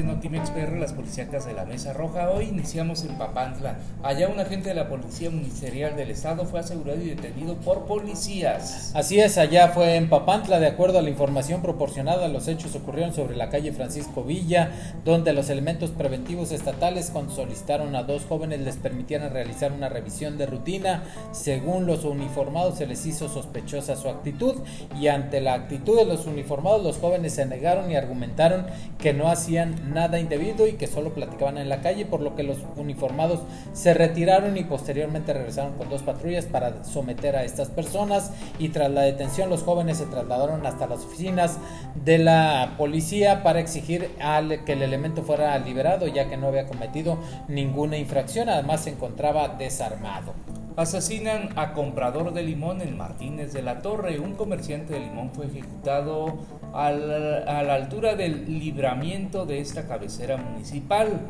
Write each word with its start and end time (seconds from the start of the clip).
de 0.00 0.06
Notimex 0.06 0.50
PR, 0.50 0.78
las 0.78 0.94
policíacas 0.94 1.44
de 1.46 1.52
la 1.52 1.66
Mesa 1.66 1.92
Roja. 1.92 2.30
Hoy 2.30 2.46
iniciamos 2.46 3.04
en 3.04 3.18
Papantla. 3.18 3.76
Allá 4.02 4.28
un 4.28 4.40
agente 4.40 4.70
de 4.70 4.74
la 4.74 4.88
Policía 4.88 5.30
Ministerial 5.30 5.94
del 5.94 6.10
Estado 6.10 6.46
fue 6.46 6.60
asegurado 6.60 7.00
y 7.02 7.10
detenido 7.10 7.56
por 7.56 7.84
policías. 7.84 8.92
Así 8.94 9.20
es, 9.20 9.36
allá 9.36 9.68
fue 9.68 9.96
en 9.96 10.08
Papantla, 10.08 10.58
de 10.58 10.68
acuerdo 10.68 10.98
a 10.98 11.02
la 11.02 11.10
información 11.10 11.60
proporcionada, 11.60 12.28
los 12.28 12.48
hechos 12.48 12.74
ocurrieron 12.74 13.14
sobre 13.14 13.36
la 13.36 13.50
calle 13.50 13.72
Francisco 13.72 14.22
Villa, 14.22 14.70
donde 15.04 15.34
los 15.34 15.50
elementos 15.50 15.90
preventivos 15.90 16.50
estatales 16.52 17.10
cuando 17.10 17.34
solicitaron 17.34 17.94
a 17.94 18.02
dos 18.02 18.24
jóvenes 18.24 18.60
les 18.60 18.76
permitieran 18.76 19.32
realizar 19.32 19.72
una 19.72 19.90
revisión 19.90 20.38
de 20.38 20.46
rutina. 20.46 21.02
Según 21.32 21.86
los 21.86 22.04
uniformados 22.04 22.78
se 22.78 22.86
les 22.86 23.04
hizo 23.04 23.28
sospechosa 23.28 23.96
su 23.96 24.08
actitud 24.08 24.54
y 24.98 25.08
ante 25.08 25.42
la 25.42 25.54
actitud 25.54 25.98
de 25.98 26.06
los 26.06 26.26
uniformados 26.26 26.82
los 26.82 26.96
jóvenes 26.96 27.34
se 27.34 27.44
negaron 27.44 27.90
y 27.90 27.96
argumentaron 27.96 28.64
que 28.98 29.12
no 29.12 29.28
hacían 29.28 29.89
nada 29.92 30.18
indebido 30.18 30.66
y 30.66 30.74
que 30.74 30.86
solo 30.86 31.14
platicaban 31.14 31.58
en 31.58 31.68
la 31.68 31.80
calle, 31.80 32.06
por 32.06 32.20
lo 32.20 32.36
que 32.36 32.42
los 32.42 32.58
uniformados 32.76 33.40
se 33.72 33.94
retiraron 33.94 34.56
y 34.56 34.64
posteriormente 34.64 35.32
regresaron 35.32 35.74
con 35.74 35.88
dos 35.88 36.02
patrullas 36.02 36.46
para 36.46 36.84
someter 36.84 37.36
a 37.36 37.44
estas 37.44 37.68
personas 37.68 38.32
y 38.58 38.70
tras 38.70 38.90
la 38.90 39.02
detención 39.02 39.50
los 39.50 39.62
jóvenes 39.62 39.98
se 39.98 40.06
trasladaron 40.06 40.64
hasta 40.66 40.86
las 40.86 41.04
oficinas 41.04 41.58
de 42.04 42.18
la 42.18 42.74
policía 42.78 43.42
para 43.42 43.60
exigir 43.60 44.10
al, 44.20 44.64
que 44.64 44.72
el 44.72 44.82
elemento 44.82 45.22
fuera 45.22 45.58
liberado 45.58 46.06
ya 46.06 46.28
que 46.28 46.36
no 46.36 46.48
había 46.48 46.66
cometido 46.66 47.18
ninguna 47.48 47.96
infracción, 47.98 48.48
además 48.48 48.82
se 48.82 48.90
encontraba 48.90 49.48
desarmado. 49.48 50.34
Asesinan 50.76 51.50
a 51.56 51.72
comprador 51.72 52.32
de 52.32 52.42
limón 52.42 52.80
en 52.80 52.96
Martínez 52.96 53.52
de 53.52 53.62
la 53.62 53.82
Torre. 53.82 54.18
Un 54.18 54.34
comerciante 54.34 54.94
de 54.94 55.00
limón 55.00 55.30
fue 55.32 55.46
ejecutado 55.46 56.38
a 56.72 56.90
la 56.92 57.74
altura 57.74 58.14
del 58.14 58.58
libramiento 58.58 59.46
de 59.46 59.60
esta 59.60 59.86
cabecera 59.86 60.36
municipal 60.36 61.20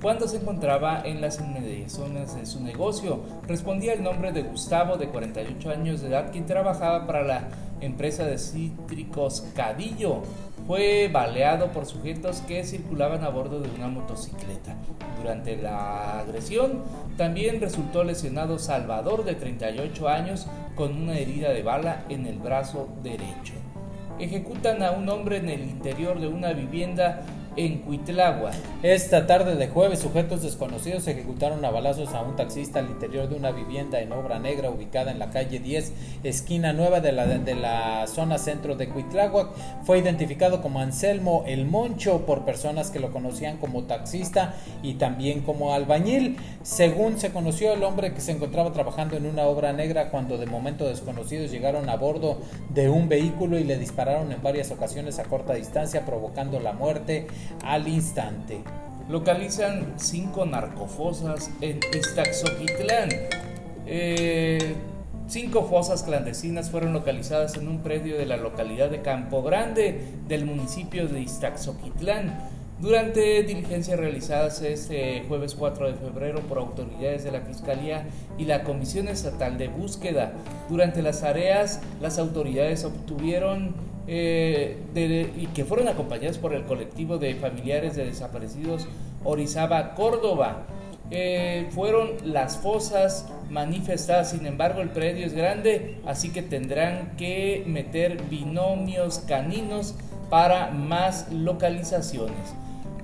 cuando 0.00 0.28
se 0.28 0.36
encontraba 0.36 1.02
en 1.04 1.20
las 1.20 1.40
inmediaciones 1.40 2.34
de 2.36 2.46
su 2.46 2.60
negocio. 2.62 3.20
Respondía 3.46 3.94
el 3.94 4.02
nombre 4.02 4.32
de 4.32 4.42
Gustavo, 4.42 4.96
de 4.96 5.08
48 5.08 5.70
años 5.70 6.00
de 6.00 6.08
edad, 6.08 6.30
quien 6.30 6.46
trabajaba 6.46 7.06
para 7.06 7.22
la 7.22 7.48
empresa 7.80 8.24
de 8.24 8.38
cítricos 8.38 9.46
Cadillo 9.54 10.22
fue 10.66 11.08
baleado 11.08 11.72
por 11.72 11.86
sujetos 11.86 12.42
que 12.42 12.64
circulaban 12.64 13.24
a 13.24 13.30
bordo 13.30 13.60
de 13.60 13.70
una 13.70 13.88
motocicleta. 13.88 14.76
Durante 15.18 15.56
la 15.56 16.20
agresión 16.20 16.82
también 17.16 17.60
resultó 17.60 18.04
lesionado 18.04 18.58
Salvador 18.58 19.24
de 19.24 19.34
38 19.34 20.08
años 20.08 20.46
con 20.74 20.94
una 20.94 21.18
herida 21.18 21.50
de 21.50 21.62
bala 21.62 22.04
en 22.08 22.26
el 22.26 22.38
brazo 22.38 22.88
derecho. 23.02 23.54
Ejecutan 24.18 24.82
a 24.82 24.90
un 24.90 25.08
hombre 25.08 25.38
en 25.38 25.48
el 25.48 25.62
interior 25.62 26.20
de 26.20 26.28
una 26.28 26.52
vivienda 26.52 27.22
en 27.58 27.78
Cuitlagua. 27.78 28.52
Esta 28.84 29.26
tarde 29.26 29.56
de 29.56 29.66
jueves, 29.66 29.98
sujetos 29.98 30.42
desconocidos 30.42 31.08
ejecutaron 31.08 31.64
a 31.64 31.70
balazos 31.70 32.14
a 32.14 32.22
un 32.22 32.36
taxista 32.36 32.78
al 32.78 32.88
interior 32.88 33.28
de 33.28 33.34
una 33.34 33.50
vivienda 33.50 34.00
en 34.00 34.12
obra 34.12 34.38
negra 34.38 34.70
ubicada 34.70 35.10
en 35.10 35.18
la 35.18 35.30
calle 35.30 35.58
10, 35.58 35.92
esquina 36.22 36.72
nueva 36.72 37.00
de 37.00 37.10
la, 37.10 37.26
de 37.26 37.54
la 37.56 38.06
zona 38.06 38.38
centro 38.38 38.76
de 38.76 38.88
Cuitlagua. 38.88 39.52
Fue 39.82 39.98
identificado 39.98 40.62
como 40.62 40.78
Anselmo 40.78 41.42
El 41.48 41.66
Moncho 41.66 42.24
por 42.26 42.44
personas 42.44 42.92
que 42.92 43.00
lo 43.00 43.10
conocían 43.10 43.56
como 43.56 43.82
taxista 43.84 44.54
y 44.84 44.94
también 44.94 45.40
como 45.40 45.74
albañil. 45.74 46.36
Según 46.62 47.18
se 47.18 47.32
conoció, 47.32 47.72
el 47.72 47.82
hombre 47.82 48.14
que 48.14 48.20
se 48.20 48.30
encontraba 48.30 48.72
trabajando 48.72 49.16
en 49.16 49.26
una 49.26 49.42
obra 49.42 49.72
negra 49.72 50.10
cuando 50.10 50.38
de 50.38 50.46
momento 50.46 50.86
desconocidos 50.86 51.50
llegaron 51.50 51.90
a 51.90 51.96
bordo 51.96 52.38
de 52.72 52.88
un 52.88 53.08
vehículo 53.08 53.58
y 53.58 53.64
le 53.64 53.78
dispararon 53.78 54.30
en 54.30 54.40
varias 54.42 54.70
ocasiones 54.70 55.18
a 55.18 55.24
corta 55.24 55.54
distancia, 55.54 56.06
provocando 56.06 56.60
la 56.60 56.72
muerte 56.72 57.26
al 57.64 57.88
instante. 57.88 58.60
Localizan 59.08 59.94
cinco 59.96 60.44
narcofosas 60.44 61.50
en 61.60 61.80
Iztaxoquitlán. 61.94 63.08
Eh, 63.86 64.74
cinco 65.28 65.64
fosas 65.64 66.02
clandestinas 66.02 66.70
fueron 66.70 66.92
localizadas 66.92 67.56
en 67.56 67.68
un 67.68 67.82
predio 67.82 68.18
de 68.18 68.26
la 68.26 68.36
localidad 68.36 68.90
de 68.90 69.00
Campo 69.00 69.42
Grande 69.42 70.00
del 70.28 70.44
municipio 70.44 71.08
de 71.08 71.20
Iztaxoquitlán. 71.20 72.38
Durante 72.80 73.42
diligencias 73.42 73.98
realizadas 73.98 74.62
este 74.62 75.24
jueves 75.26 75.56
4 75.56 75.88
de 75.88 75.94
febrero 75.94 76.42
por 76.42 76.58
autoridades 76.58 77.24
de 77.24 77.32
la 77.32 77.40
Fiscalía 77.40 78.06
y 78.38 78.44
la 78.44 78.62
Comisión 78.62 79.08
Estatal 79.08 79.58
de 79.58 79.66
Búsqueda, 79.66 80.32
durante 80.68 81.02
las 81.02 81.22
tareas 81.22 81.80
las 82.00 82.20
autoridades 82.20 82.84
obtuvieron 82.84 83.74
eh, 84.08 84.78
y 85.36 85.46
que 85.48 85.64
fueron 85.64 85.86
acompañadas 85.88 86.38
por 86.38 86.54
el 86.54 86.64
colectivo 86.64 87.18
de 87.18 87.34
familiares 87.34 87.94
de 87.94 88.06
desaparecidos 88.06 88.88
Orizaba, 89.22 89.94
Córdoba. 89.94 90.64
Eh, 91.10 91.68
fueron 91.70 92.10
las 92.24 92.58
fosas 92.58 93.26
manifestadas, 93.50 94.30
sin 94.30 94.46
embargo 94.46 94.80
el 94.80 94.90
predio 94.90 95.26
es 95.26 95.32
grande, 95.32 96.00
así 96.06 96.30
que 96.30 96.42
tendrán 96.42 97.16
que 97.16 97.64
meter 97.66 98.22
binomios 98.28 99.20
caninos 99.20 99.94
para 100.28 100.70
más 100.70 101.32
localizaciones. 101.32 102.54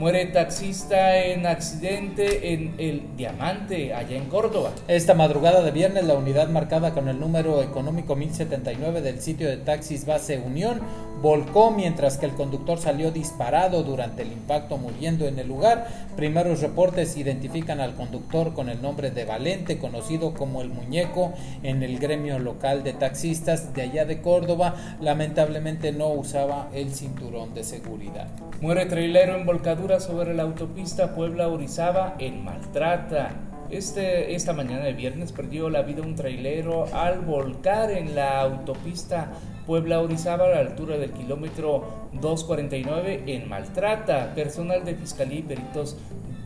Muere 0.00 0.24
taxista 0.24 1.18
en 1.18 1.44
accidente 1.44 2.54
en 2.54 2.74
el 2.78 3.02
Diamante, 3.18 3.92
allá 3.92 4.16
en 4.16 4.30
Córdoba. 4.30 4.72
Esta 4.88 5.12
madrugada 5.12 5.60
de 5.60 5.72
viernes, 5.72 6.04
la 6.04 6.14
unidad 6.14 6.48
marcada 6.48 6.94
con 6.94 7.08
el 7.08 7.20
número 7.20 7.62
económico 7.62 8.16
1079 8.16 9.02
del 9.02 9.20
sitio 9.20 9.46
de 9.46 9.58
taxis 9.58 10.06
Base 10.06 10.38
Unión 10.38 10.80
volcó 11.20 11.70
mientras 11.70 12.16
que 12.16 12.26
el 12.26 12.32
conductor 12.32 12.78
salió 12.78 13.10
disparado 13.10 13.82
durante 13.82 14.22
el 14.22 14.32
impacto 14.32 14.78
muriendo 14.78 15.26
en 15.26 15.38
el 15.38 15.48
lugar. 15.48 15.86
Primeros 16.16 16.62
reportes 16.62 17.16
identifican 17.16 17.80
al 17.80 17.94
conductor 17.94 18.54
con 18.54 18.68
el 18.68 18.80
nombre 18.80 19.10
de 19.10 19.24
Valente, 19.24 19.78
conocido 19.78 20.32
como 20.32 20.62
el 20.62 20.70
muñeco 20.70 21.32
en 21.62 21.82
el 21.82 21.98
gremio 21.98 22.38
local 22.38 22.82
de 22.84 22.94
taxistas 22.94 23.74
de 23.74 23.82
allá 23.82 24.04
de 24.06 24.22
Córdoba. 24.22 24.96
Lamentablemente 25.00 25.92
no 25.92 26.08
usaba 26.08 26.70
el 26.72 26.94
cinturón 26.94 27.54
de 27.54 27.64
seguridad. 27.64 28.28
Muere 28.60 28.86
trailero 28.86 29.36
en 29.36 29.46
volcadura 29.46 29.89
sobre 29.98 30.34
la 30.34 30.44
autopista 30.44 31.14
Puebla-Orizaba 31.16 32.14
en 32.20 32.44
Maltrata. 32.44 33.30
Este, 33.70 34.34
esta 34.34 34.52
mañana 34.52 34.84
de 34.84 34.92
viernes 34.92 35.32
perdió 35.32 35.70
la 35.70 35.82
vida 35.82 36.02
un 36.02 36.14
trailero 36.14 36.86
al 36.94 37.20
volcar 37.20 37.90
en 37.90 38.14
la 38.14 38.40
autopista 38.40 39.32
Puebla-Orizaba 39.66 40.46
a 40.46 40.48
la 40.50 40.58
altura 40.60 40.98
del 40.98 41.12
kilómetro 41.12 42.08
249 42.12 43.24
en 43.26 43.48
Maltrata. 43.48 44.32
Personal 44.34 44.84
de 44.84 44.94
Fiscalía 44.94 45.40
y 45.40 45.42
peritos 45.42 45.96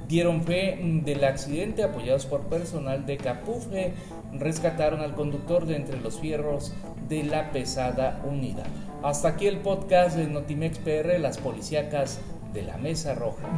dieron 0.09 0.43
fe 0.45 0.79
del 1.05 1.25
accidente 1.25 1.83
apoyados 1.83 2.25
por 2.25 2.43
personal 2.43 3.05
de 3.05 3.19
Capufe. 3.19 3.93
Rescataron 4.33 5.01
al 5.01 5.15
conductor 5.15 5.67
de 5.67 5.77
entre 5.77 6.01
los 6.01 6.19
fierros 6.19 6.73
de 7.09 7.25
la 7.25 7.51
pesada 7.53 8.23
unidad. 8.25 8.67
Hasta 9.03 9.29
aquí 9.29 9.47
el 9.47 9.59
podcast 9.59 10.17
de 10.17 10.27
Notimex 10.27 10.79
PR, 10.79 11.19
las 11.19 11.37
policíacas 11.37 12.21
de 12.55 12.63
la 12.63 12.77
Mesa 12.79 13.15
Roja. 13.15 13.49